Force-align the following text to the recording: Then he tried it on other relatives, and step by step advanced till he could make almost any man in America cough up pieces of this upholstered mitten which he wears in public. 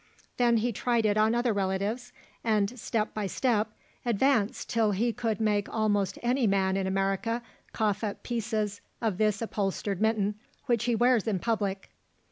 Then 0.37 0.57
he 0.57 0.71
tried 0.71 1.05
it 1.05 1.15
on 1.15 1.35
other 1.35 1.53
relatives, 1.53 2.11
and 2.43 2.79
step 2.79 3.13
by 3.13 3.27
step 3.27 3.69
advanced 4.03 4.67
till 4.67 4.93
he 4.93 5.13
could 5.13 5.39
make 5.39 5.69
almost 5.71 6.17
any 6.23 6.47
man 6.47 6.75
in 6.75 6.87
America 6.87 7.43
cough 7.71 8.03
up 8.03 8.23
pieces 8.23 8.81
of 8.99 9.19
this 9.19 9.43
upholstered 9.43 10.01
mitten 10.01 10.39
which 10.65 10.85
he 10.85 10.95
wears 10.95 11.27
in 11.27 11.37
public. 11.37 11.91